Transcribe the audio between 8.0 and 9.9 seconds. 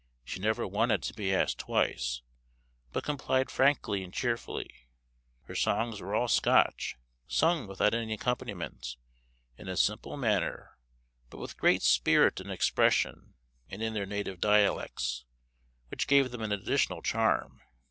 accompaniment, in a